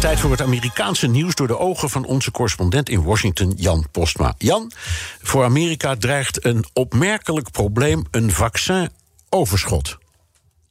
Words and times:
Tijd 0.00 0.20
voor 0.20 0.30
het 0.30 0.42
Amerikaanse 0.42 1.06
nieuws 1.06 1.34
door 1.34 1.46
de 1.46 1.58
ogen 1.58 1.90
van 1.90 2.04
onze 2.04 2.30
correspondent 2.30 2.88
in 2.88 3.02
Washington, 3.02 3.52
Jan 3.56 3.86
Postma. 3.90 4.34
Jan, 4.38 4.72
voor 5.22 5.44
Amerika 5.44 5.96
dreigt 5.96 6.44
een 6.44 6.64
opmerkelijk 6.72 7.50
probleem: 7.50 8.04
een 8.10 8.30
vaccinoverschot. 8.30 9.99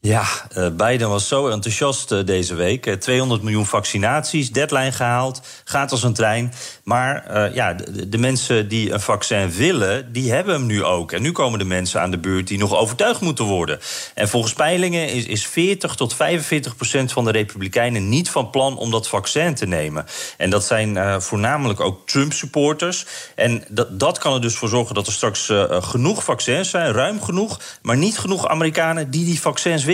Ja, 0.02 0.24
uh, 0.58 0.68
Biden 0.70 1.10
was 1.10 1.28
zo 1.28 1.48
enthousiast 1.48 2.12
uh, 2.12 2.26
deze 2.26 2.56
week. 2.56 2.86
Uh, 2.86 2.94
200 2.94 3.42
miljoen 3.42 3.66
vaccinaties, 3.66 4.52
deadline 4.52 4.92
gehaald, 4.92 5.42
gaat 5.64 5.92
als 5.92 6.04
een 6.04 6.14
trein. 6.14 6.54
Maar 6.84 7.54
ja, 7.54 7.74
de, 8.08 8.18
mensen 8.18 8.68
die 8.68 8.92
een 8.92 9.00
vaccin 9.00 9.52
willen, 9.52 10.12
die 10.12 10.32
hebben 10.32 10.54
hem 10.54 10.66
nu 10.66 10.84
ook. 10.84 11.12
En 11.12 11.22
nu 11.22 11.32
komen 11.32 11.60
de 11.60 11.66
mensen 11.66 12.02
aan 12.02 12.12
de 12.12 12.18
beurt 12.18 12.48
die 12.48 12.58
nog 12.58 12.76
overtuigd 12.76 13.22
moeten 13.22 13.46
worden. 13.46 13.80
En 14.14 14.30
volgens 14.30 14.54
peilingen 14.54 15.10
is, 15.10 15.26
is 15.26 15.48
40 15.48 15.96
tot 15.96 16.16
45 16.16 16.76
procent 16.76 17.12
van 17.12 17.26
de 17.26 17.32
Republikeinen 17.32 18.10
niet 18.10 18.30
van 18.30 18.50
plan 18.50 18.78
om 18.78 18.92
dat 18.92 19.08
vaccin 19.08 19.56
te 19.56 19.66
nemen. 19.66 20.06
En 20.38 20.50
dat 20.50 20.66
zijn 20.66 21.22
voornamelijk 21.22 21.80
ook 21.80 22.08
Trump-supporters. 22.08 23.06
En 23.36 23.64
dat, 23.70 24.00
dat 24.00 24.18
kan 24.18 24.34
er 24.34 24.42
dus 24.42 24.56
voor 24.56 24.70
zorgen 24.70 24.96
dat 24.96 25.08
er 25.08 25.14
straks 25.14 25.52
genoeg 25.70 26.24
vaccins 26.24 26.70
zijn, 26.70 26.92
ruim 26.92 27.22
genoeg, 27.22 27.60
maar 27.82 27.98
niet 27.98 28.20
genoeg 28.20 28.48
Amerikanen 28.48 29.12
die 29.12 29.26
die 29.26 29.42
vaccins 29.42 29.84
willen. 29.84 29.89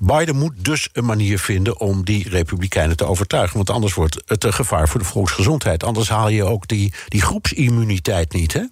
Biden 0.00 0.36
moet 0.36 0.64
dus 0.64 0.88
een 0.92 1.04
manier 1.04 1.38
vinden 1.38 1.80
om 1.80 2.04
die 2.04 2.28
Republikeinen 2.28 2.96
te 2.96 3.04
overtuigen. 3.04 3.56
Want 3.56 3.70
anders 3.70 3.94
wordt 3.94 4.22
het 4.26 4.44
een 4.44 4.52
gevaar 4.52 4.88
voor 4.88 5.00
de 5.00 5.06
volksgezondheid. 5.06 5.84
Anders 5.84 6.08
haal 6.08 6.28
je 6.28 6.44
ook 6.44 6.68
die, 6.68 6.92
die 7.08 7.22
groepsimmuniteit 7.22 8.32
niet, 8.32 8.52
hè? 8.52 8.64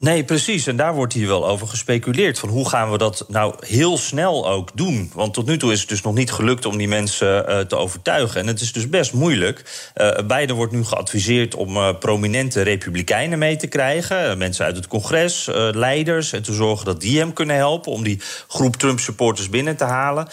Nee, 0.00 0.24
precies. 0.24 0.66
En 0.66 0.76
daar 0.76 0.94
wordt 0.94 1.12
hier 1.12 1.26
wel 1.26 1.48
over 1.48 1.68
gespeculeerd. 1.68 2.38
Van 2.38 2.48
hoe 2.48 2.68
gaan 2.68 2.90
we 2.90 2.98
dat 2.98 3.24
nou 3.28 3.54
heel 3.60 3.98
snel 3.98 4.48
ook 4.48 4.70
doen? 4.74 5.10
Want 5.14 5.34
tot 5.34 5.46
nu 5.46 5.58
toe 5.58 5.72
is 5.72 5.80
het 5.80 5.88
dus 5.88 6.02
nog 6.02 6.14
niet 6.14 6.32
gelukt 6.32 6.66
om 6.66 6.76
die 6.76 6.88
mensen 6.88 7.44
uh, 7.48 7.58
te 7.58 7.76
overtuigen. 7.76 8.40
En 8.40 8.46
het 8.46 8.60
is 8.60 8.72
dus 8.72 8.88
best 8.88 9.12
moeilijk. 9.12 9.90
Uh, 9.96 10.10
Biden 10.26 10.56
wordt 10.56 10.72
nu 10.72 10.84
geadviseerd 10.84 11.54
om 11.54 11.76
uh, 11.76 11.88
prominente 11.98 12.62
republikeinen 12.62 13.38
mee 13.38 13.56
te 13.56 13.66
krijgen. 13.66 14.38
mensen 14.38 14.64
uit 14.64 14.76
het 14.76 14.86
congres, 14.86 15.48
leiders. 15.72 16.32
En 16.32 16.42
te 16.42 16.52
zorgen 16.52 16.84
dat 16.84 17.00
die 17.00 17.18
hem 17.18 17.32
kunnen 17.32 17.56
helpen 17.56 17.92
om 17.92 18.02
die 18.02 18.20
groep 18.48 18.76
Trump-supporters 18.76 19.48
binnen 19.48 19.76
te 19.76 19.84
halen. 19.84 20.28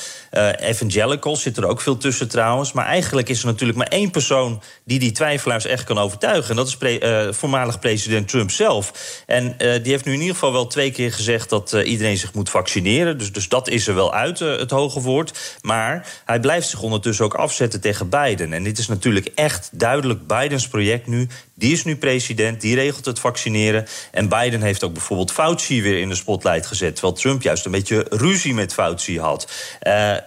evangelicals 0.59 1.41
zit 1.41 1.57
er 1.57 1.67
ook 1.67 1.81
veel 1.81 1.97
tussen 1.97 2.27
trouwens. 2.27 2.71
Maar 2.71 2.85
eigenlijk 2.85 3.29
is 3.29 3.39
er 3.39 3.45
natuurlijk 3.45 3.77
maar 3.77 3.87
één 3.87 4.11
persoon 4.11 4.61
die 4.83 4.99
die 4.99 5.11
twijfelaars 5.11 5.65
echt 5.65 5.83
kan 5.83 5.97
overtuigen. 5.97 6.49
En 6.49 6.55
dat 6.55 6.67
is 6.67 6.99
voormalig 7.37 7.79
president 7.79 8.27
Trump 8.27 8.51
zelf. 8.51 8.91
En 9.25 9.54
uh, 9.57 9.73
die 9.83 9.91
heeft 9.91 10.05
nu 10.05 10.13
in 10.13 10.19
ieder 10.19 10.33
geval 10.33 10.51
wel 10.51 10.67
twee 10.67 10.91
keer 10.91 11.13
gezegd 11.13 11.49
dat 11.49 11.73
uh, 11.73 11.89
iedereen 11.89 12.17
zich 12.17 12.33
moet 12.33 12.49
vaccineren. 12.49 13.17
Dus, 13.17 13.31
dus 13.31 13.49
dat 13.49 13.67
is 13.67 13.87
er 13.87 13.95
wel 13.95 14.13
uit, 14.13 14.39
uh, 14.39 14.57
het 14.57 14.71
hoge 14.71 15.01
woord. 15.01 15.57
Maar 15.61 16.07
hij 16.25 16.39
blijft 16.39 16.69
zich 16.69 16.81
ondertussen 16.81 17.25
ook 17.25 17.33
afzetten 17.33 17.81
tegen 17.81 18.09
Biden. 18.09 18.53
En 18.53 18.63
dit 18.63 18.77
is 18.77 18.87
natuurlijk 18.87 19.31
echt 19.35 19.69
duidelijk 19.71 20.27
Bidens 20.27 20.67
project 20.67 21.07
nu. 21.07 21.27
Die 21.53 21.71
is 21.71 21.83
nu 21.83 21.95
president, 21.95 22.61
die 22.61 22.75
regelt 22.75 23.05
het 23.05 23.19
vaccineren. 23.19 23.85
En 24.11 24.29
Biden 24.29 24.61
heeft 24.61 24.83
ook 24.83 24.93
bijvoorbeeld 24.93 25.31
Fauci 25.31 25.81
weer 25.81 25.99
in 25.99 26.09
de 26.09 26.15
spotlight 26.15 26.65
gezet. 26.65 26.93
Terwijl 26.93 27.15
Trump 27.15 27.41
juist 27.41 27.65
een 27.65 27.71
beetje 27.71 28.05
ruzie 28.09 28.53
met 28.53 28.73
Fauci 28.73 29.19
had. 29.19 29.51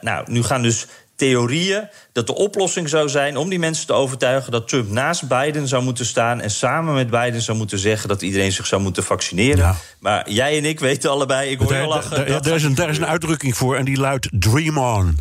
nou, 0.01 0.25
nu 0.27 0.43
gaan 0.43 0.63
dus 0.63 0.87
theorieën 1.19 1.89
dat 2.13 2.27
de 2.27 2.35
oplossing 2.35 2.89
zou 2.89 3.09
zijn 3.09 3.37
om 3.37 3.49
die 3.49 3.59
mensen 3.59 3.87
te 3.87 3.93
overtuigen 3.93 4.53
dat 4.53 4.69
Trump 4.69 4.91
naast 4.91 5.29
Biden 5.29 5.69
zou 5.69 5.83
moeten 5.83 6.07
staan 6.07 6.41
en 6.41 6.51
samen 6.51 6.95
met 6.95 7.11
Biden 7.11 7.43
zou 7.43 7.59
moeten 7.59 7.79
zeggen 7.79 8.09
dat 8.09 8.23
iedereen 8.23 8.53
zich 8.53 8.67
zou 8.67 8.83
moeten 8.83 9.05
vaccineren. 9.05 9.59
Ja. 9.59 9.77
Maar 9.99 10.31
jij 10.31 10.59
en 10.59 10.65
ik 10.65 10.81
weten 10.81 11.11
allebei, 11.11 11.51
ik 11.51 11.59
hoor 11.59 11.75
je 11.75 11.87
lachen. 11.87 12.27
Daar, 12.27 12.43
daar, 12.43 12.55
is 12.55 12.63
een, 12.63 12.75
daar 12.75 12.89
is 12.89 12.99
een 12.99 13.07
uitdrukking 13.07 13.57
voor 13.57 13.77
en 13.77 13.85
die 13.85 13.99
luidt 13.99 14.29
Dream 14.31 14.79
On. 14.79 15.17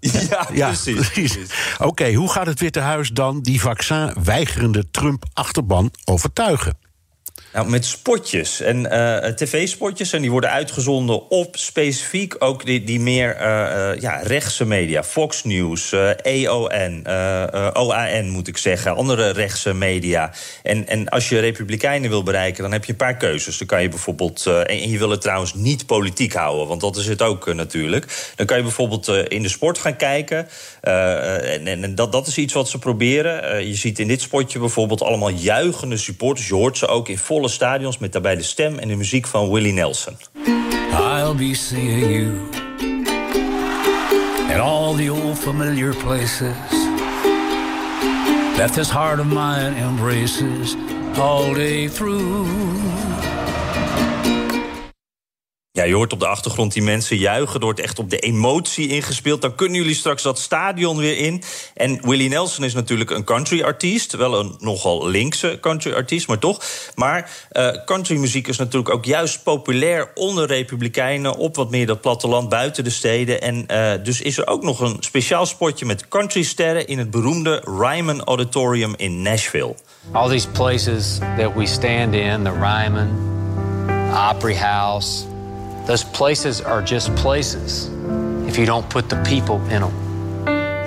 Ja, 0.30 0.48
ja, 0.52 0.66
precies. 0.66 1.08
precies. 1.08 1.46
Oké, 1.74 1.86
okay, 1.86 2.14
hoe 2.14 2.30
gaat 2.30 2.46
het 2.46 2.60
Witte 2.60 2.80
Huis 2.80 3.08
dan 3.08 3.40
die 3.40 3.60
vaccin-weigerende 3.60 4.90
Trump-achterban 4.90 5.90
overtuigen? 6.04 6.81
Nou, 7.52 7.68
met 7.68 7.84
spotjes 7.84 8.60
en 8.60 8.78
uh, 8.78 9.16
tv-spotjes. 9.16 10.12
En 10.12 10.20
die 10.20 10.30
worden 10.30 10.50
uitgezonden 10.50 11.30
op 11.30 11.56
specifiek 11.56 12.34
ook 12.38 12.66
die, 12.66 12.84
die 12.84 13.00
meer 13.00 13.36
uh, 13.36 14.00
ja, 14.00 14.20
rechtse 14.22 14.64
media. 14.64 15.04
Fox 15.04 15.44
News, 15.44 15.94
EON, 16.22 17.06
OAN 17.72 18.28
moet 18.28 18.48
ik 18.48 18.56
zeggen. 18.56 18.96
Andere 18.96 19.30
rechtse 19.30 19.74
media. 19.74 20.32
En, 20.62 20.88
en 20.88 21.08
als 21.08 21.28
je 21.28 21.38
Republikeinen 21.38 22.10
wil 22.10 22.22
bereiken, 22.22 22.62
dan 22.62 22.72
heb 22.72 22.84
je 22.84 22.92
een 22.92 22.98
paar 22.98 23.16
keuzes. 23.16 23.58
Dan 23.58 23.66
kan 23.66 23.82
je 23.82 23.88
bijvoorbeeld. 23.88 24.46
en 24.46 24.90
je 24.90 24.98
wil 24.98 25.10
het 25.10 25.20
trouwens 25.20 25.54
niet 25.54 25.86
politiek 25.86 26.32
houden, 26.32 26.66
want 26.66 26.80
dat 26.80 26.96
is 26.96 27.06
het 27.06 27.22
ook 27.22 27.54
natuurlijk. 27.54 28.32
Dan 28.36 28.46
kan 28.46 28.56
je 28.56 28.62
bijvoorbeeld 28.62 29.08
in 29.08 29.42
de 29.42 29.48
sport 29.48 29.78
gaan 29.78 29.96
kijken. 29.96 30.48
en, 30.80 31.66
en 31.66 31.94
dat, 31.94 32.12
dat 32.12 32.26
is 32.26 32.38
iets 32.38 32.52
wat 32.52 32.68
ze 32.68 32.78
proberen. 32.78 33.66
je 33.68 33.74
ziet 33.74 33.98
in 33.98 34.08
dit 34.08 34.20
spotje 34.20 34.58
bijvoorbeeld 34.58 35.02
allemaal 35.02 35.30
juichende 35.30 35.96
supporters. 35.96 36.48
Je 36.48 36.54
hoort 36.54 36.78
ze 36.78 36.86
ook 36.86 37.08
in 37.08 37.18
volle 37.18 37.41
stadions 37.48 37.98
met 37.98 38.12
daarbij 38.12 38.36
de 38.36 38.42
stem 38.42 38.78
en 38.78 38.88
de 38.88 38.96
muziek 38.96 39.26
van 39.26 39.50
Willie 39.50 39.72
Nelson. 39.72 40.16
I'll 40.92 41.34
be 41.34 41.54
seeing 41.54 42.10
you 42.10 42.48
at 44.52 44.60
all 44.60 44.94
the 44.94 45.10
old 45.10 45.38
familiar 45.38 45.94
places 45.94 46.56
that 48.56 48.72
this 48.74 48.90
heart 48.90 49.18
of 49.18 49.26
mine 49.26 49.74
embraces 49.74 50.76
all 51.16 51.54
day 51.54 51.88
through. 51.88 53.31
Je 55.86 55.94
hoort 55.94 56.12
op 56.12 56.20
de 56.20 56.26
achtergrond 56.26 56.72
die 56.72 56.82
mensen 56.82 57.16
juichen. 57.16 57.58
Er 57.58 57.64
wordt 57.64 57.80
echt 57.80 57.98
op 57.98 58.10
de 58.10 58.18
emotie 58.18 58.88
ingespeeld. 58.88 59.42
Dan 59.42 59.54
kunnen 59.54 59.76
jullie 59.76 59.94
straks 59.94 60.22
dat 60.22 60.38
stadion 60.38 60.96
weer 60.96 61.18
in. 61.18 61.42
En 61.74 62.08
Willie 62.08 62.28
Nelson 62.28 62.64
is 62.64 62.74
natuurlijk 62.74 63.10
een 63.10 63.24
country-artiest. 63.24 64.12
Wel 64.12 64.38
een 64.38 64.56
nogal 64.58 65.06
linkse 65.06 65.58
country-artiest, 65.60 66.28
maar 66.28 66.38
toch. 66.38 66.62
Maar 66.94 67.30
uh, 67.52 67.68
countrymuziek 67.84 68.48
is 68.48 68.56
natuurlijk 68.56 68.94
ook 68.94 69.04
juist 69.04 69.42
populair 69.42 70.10
onder 70.14 70.46
republikeinen... 70.46 71.36
op 71.36 71.56
wat 71.56 71.70
meer 71.70 71.86
dat 71.86 72.00
platteland 72.00 72.48
buiten 72.48 72.84
de 72.84 72.90
steden. 72.90 73.40
En 73.40 73.66
uh, 73.70 73.92
dus 74.04 74.20
is 74.20 74.38
er 74.38 74.46
ook 74.46 74.62
nog 74.62 74.80
een 74.80 74.96
speciaal 75.00 75.46
spotje 75.46 75.86
met 75.86 76.08
countrysterren... 76.08 76.86
in 76.86 76.98
het 76.98 77.10
beroemde 77.10 77.62
Ryman 77.64 78.24
Auditorium 78.24 78.94
in 78.96 79.22
Nashville. 79.22 79.74
All 80.12 80.28
these 80.28 80.48
places 80.48 81.18
that 81.36 81.54
we 81.54 81.66
stand 81.66 82.14
in, 82.14 82.42
the 82.42 82.52
Ryman, 82.52 83.08
Opry 84.30 84.54
House... 84.54 85.30
Those 85.86 86.04
places 86.04 86.60
are 86.60 86.80
just 86.80 87.14
places 87.16 87.88
if 88.48 88.56
you 88.56 88.66
don't 88.66 88.88
put 88.88 89.08
the 89.08 89.20
people 89.24 89.60
in 89.64 89.82
them. 89.82 90.02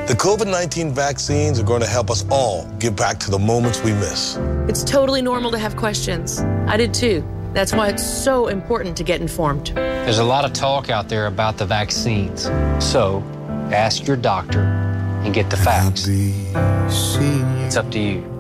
The 0.07 0.13
COVID 0.13 0.50
19 0.50 0.94
vaccines 0.94 1.59
are 1.59 1.63
going 1.63 1.81
to 1.81 1.88
help 1.88 2.11
us 2.11 2.25
all 2.29 2.67
get 2.79 2.95
back 2.95 3.19
to 3.22 3.31
the 3.31 3.39
moments 3.39 3.83
we 3.83 3.91
miss. 3.94 4.38
It's 4.69 4.83
totally 4.83 5.22
normal 5.22 5.51
to 5.51 5.57
have 5.57 5.75
questions. 5.75 6.39
I 6.67 6.78
did 6.78 6.94
too. 6.94 7.28
That's 7.53 7.73
why 7.73 7.88
it's 7.88 8.06
so 8.06 8.47
important 8.47 8.95
to 8.97 9.03
get 9.03 9.19
informed. 9.19 9.67
There's 9.75 10.19
a 10.19 10.23
lot 10.23 10.45
of 10.45 10.53
talk 10.53 10.89
out 10.89 11.09
there 11.09 11.25
about 11.25 11.57
the 11.57 11.66
vaccines. 11.66 12.44
So 12.79 13.23
ask 13.72 14.06
your 14.06 14.17
doctor 14.17 14.62
and 15.23 15.33
get 15.33 15.50
the 15.50 15.57
facts. 15.57 16.06
It's 16.07 17.75
up 17.75 17.89
to 17.91 18.00
you. 18.00 18.34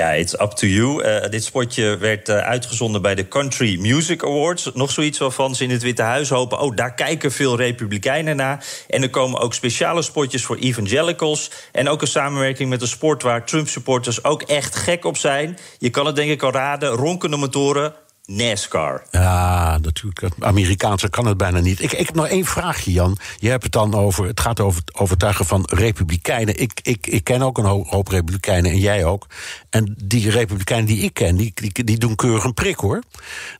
Ja, 0.00 0.12
it's 0.12 0.32
up 0.32 0.50
to 0.50 0.66
you. 0.66 1.04
Uh, 1.04 1.30
dit 1.30 1.44
spotje 1.44 1.96
werd 1.96 2.28
uh, 2.28 2.38
uitgezonden 2.38 3.02
bij 3.02 3.14
de 3.14 3.28
Country 3.28 3.80
Music 3.80 4.24
Awards. 4.24 4.70
Nog 4.74 4.90
zoiets 4.90 5.18
waarvan 5.18 5.54
ze 5.54 5.64
in 5.64 5.70
het 5.70 5.82
Witte 5.82 6.02
Huis 6.02 6.28
hopen... 6.28 6.60
oh, 6.60 6.76
daar 6.76 6.94
kijken 6.94 7.32
veel 7.32 7.56
republikeinen 7.56 8.36
naar. 8.36 8.64
En 8.88 9.02
er 9.02 9.10
komen 9.10 9.40
ook 9.40 9.54
speciale 9.54 10.02
spotjes 10.02 10.44
voor 10.44 10.56
evangelicals. 10.56 11.50
En 11.72 11.88
ook 11.88 12.00
een 12.00 12.06
samenwerking 12.06 12.68
met 12.68 12.82
een 12.82 12.88
sport 12.88 13.22
waar 13.22 13.44
Trump-supporters 13.44 14.24
ook 14.24 14.42
echt 14.42 14.76
gek 14.76 15.04
op 15.04 15.16
zijn. 15.16 15.58
Je 15.78 15.90
kan 15.90 16.06
het 16.06 16.16
denk 16.16 16.30
ik 16.30 16.42
al 16.42 16.52
raden, 16.52 16.88
ronkende 16.88 17.36
motoren... 17.36 17.94
NASCAR. 18.30 19.02
Ja, 19.10 19.78
natuurlijk. 19.78 20.20
Het 20.20 20.34
Amerikaanse 20.40 21.08
kan 21.08 21.26
het 21.26 21.36
bijna 21.36 21.60
niet. 21.60 21.82
Ik, 21.82 21.92
ik 21.92 22.06
heb 22.06 22.14
nog 22.14 22.26
één 22.26 22.44
vraagje, 22.44 22.92
Jan. 22.92 23.18
Je 23.38 23.48
hebt 23.48 23.62
het 23.62 23.72
dan 23.72 23.94
over. 23.94 24.26
Het 24.26 24.40
gaat 24.40 24.60
over 24.60 24.80
het 24.84 24.94
overtuigen 24.94 25.46
van 25.46 25.68
republikeinen. 25.70 26.60
Ik, 26.60 26.80
ik, 26.82 27.06
ik 27.06 27.24
ken 27.24 27.42
ook 27.42 27.58
een 27.58 27.64
hoop 27.64 28.08
republikeinen 28.08 28.70
en 28.70 28.78
jij 28.78 29.04
ook. 29.04 29.26
En 29.70 29.94
die 30.04 30.30
republikeinen 30.30 30.86
die 30.86 31.02
ik 31.02 31.14
ken, 31.14 31.36
die, 31.36 31.52
die, 31.54 31.84
die 31.84 31.98
doen 31.98 32.14
keurig 32.14 32.44
een 32.44 32.54
prik 32.54 32.76
hoor. 32.76 33.02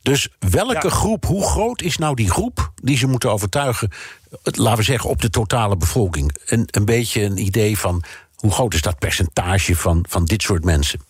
Dus 0.02 0.28
welke 0.38 0.90
groep, 0.90 1.24
hoe 1.24 1.46
groot 1.46 1.82
is 1.82 1.96
nou 1.96 2.14
die 2.14 2.30
groep 2.30 2.72
die 2.82 2.96
ze 2.96 3.06
moeten 3.06 3.30
overtuigen? 3.30 3.90
Laten 4.42 4.78
we 4.78 4.82
zeggen, 4.82 5.10
op 5.10 5.20
de 5.20 5.30
totale 5.30 5.76
bevolking. 5.76 6.36
Een, 6.46 6.68
een 6.70 6.84
beetje 6.84 7.22
een 7.22 7.38
idee 7.38 7.78
van 7.78 8.02
hoe 8.34 8.52
groot 8.52 8.74
is 8.74 8.82
dat 8.82 8.98
percentage 8.98 9.76
van, 9.76 10.04
van 10.08 10.24
dit 10.24 10.42
soort 10.42 10.64
mensen? 10.64 11.00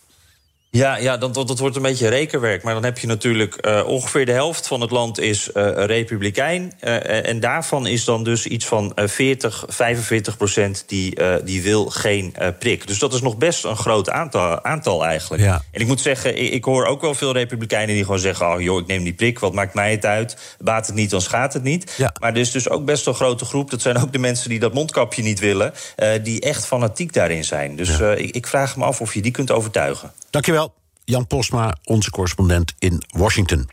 Ja, 0.73 0.97
ja 0.97 1.17
dat, 1.17 1.33
dat, 1.33 1.59
wordt 1.59 1.75
een 1.75 1.81
beetje 1.81 2.07
rekenwerk. 2.07 2.63
Maar 2.63 2.73
dan 2.73 2.83
heb 2.83 2.97
je 2.97 3.07
natuurlijk 3.07 3.67
uh, 3.67 3.87
ongeveer 3.87 4.25
de 4.25 4.31
helft 4.31 4.67
van 4.67 4.81
het 4.81 4.91
land 4.91 5.19
is 5.19 5.49
uh, 5.53 5.85
republikein. 5.85 6.73
Uh, 6.83 7.27
en 7.27 7.39
daarvan 7.39 7.87
is 7.87 8.05
dan 8.05 8.23
dus 8.23 8.45
iets 8.45 8.65
van 8.65 8.91
40, 8.95 9.65
45 9.67 10.37
procent 10.37 10.83
die, 10.87 11.17
die 11.43 11.61
wil 11.61 11.85
geen 11.85 12.35
prik. 12.59 12.87
Dus 12.87 12.99
dat 12.99 13.13
is 13.13 13.21
nog 13.21 13.37
best 13.37 13.63
een 13.63 13.77
groot 13.77 14.09
aantal, 14.09 14.63
aantal 14.63 15.05
eigenlijk. 15.05 15.43
Ja. 15.43 15.61
En 15.71 15.81
ik 15.81 15.87
moet 15.87 16.01
zeggen, 16.01 16.37
ik, 16.37 16.51
ik, 16.51 16.63
hoor 16.63 16.85
ook 16.85 17.01
wel 17.01 17.13
veel 17.13 17.33
republikeinen 17.33 17.95
die 17.95 18.03
gewoon 18.03 18.19
zeggen... 18.19 18.53
oh 18.53 18.61
joh, 18.61 18.79
ik 18.79 18.87
neem 18.87 19.03
die 19.03 19.13
prik, 19.13 19.39
wat 19.39 19.53
maakt 19.53 19.73
mij 19.73 19.91
het 19.91 20.05
uit? 20.05 20.55
Baat 20.59 20.87
het 20.87 20.95
niet, 20.95 21.09
dan 21.09 21.21
schaadt 21.21 21.53
het 21.53 21.63
niet. 21.63 21.93
Ja. 21.97 22.13
Maar 22.19 22.31
er 22.31 22.37
is 22.37 22.51
dus 22.51 22.69
ook 22.69 22.85
best 22.85 23.07
een 23.07 23.15
grote 23.15 23.45
groep... 23.45 23.69
dat 23.71 23.81
zijn 23.81 23.97
ook 23.97 24.11
de 24.11 24.19
mensen 24.19 24.49
die 24.49 24.59
dat 24.59 24.73
mondkapje 24.73 25.23
niet 25.23 25.39
willen... 25.39 25.73
die 26.23 26.41
echt 26.41 26.65
fanatiek 26.65 27.13
daarin 27.13 27.43
zijn. 27.43 27.75
Dus 27.75 27.97
Ja. 27.97 28.11
ik, 28.11 28.35
ik 28.35 28.47
vraag 28.47 28.77
me 28.77 28.83
af 28.83 29.01
of 29.01 29.13
je 29.13 29.21
die 29.21 29.31
kunt 29.31 29.51
overtuigen. 29.51 30.11
Dankjewel, 30.31 30.60
Jan 31.03 31.27
Postma, 31.27 31.77
onze 31.83 32.09
correspondent 32.09 32.73
in 32.79 33.03
Washington. 33.07 33.69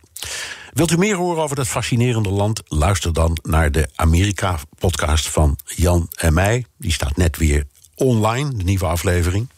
Wilt 0.73 0.91
u 0.91 0.97
meer 0.97 1.17
horen 1.17 1.43
over 1.43 1.57
dat 1.57 1.69
fascinerende 1.69 2.31
land? 2.31 2.63
Luister 2.65 3.13
dan 3.13 3.39
naar 3.43 3.73
de 3.73 3.89
Amerika-podcast 3.95 5.29
van 5.29 5.59
Jan 5.65 6.09
en 6.15 6.35
mij. 6.35 6.65
Die 6.77 6.93
staat 6.93 7.17
net 7.17 7.37
weer 7.37 7.65
online, 7.95 8.57
de 8.57 8.65
nieuwe 8.65 8.87
aflevering. 8.87 9.49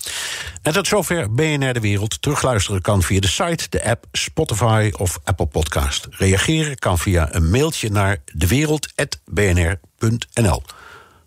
En 0.62 0.72
tot 0.72 0.86
zover 0.86 1.34
BNR 1.34 1.72
De 1.72 1.80
Wereld. 1.80 2.22
Terugluisteren 2.22 2.80
kan 2.80 3.02
via 3.02 3.20
de 3.20 3.28
site, 3.28 3.66
de 3.68 3.84
app, 3.84 4.04
Spotify 4.12 4.90
of 4.96 5.20
Apple 5.24 5.46
Podcast. 5.46 6.06
Reageren 6.10 6.78
kan 6.78 6.98
via 6.98 7.34
een 7.34 7.50
mailtje 7.50 7.90
naar 7.90 8.18
dewereld.bnr.nl. 8.34 10.62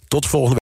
Tot 0.07 0.24
de 0.24 0.30
volgende 0.30 0.54
week. 0.54 0.62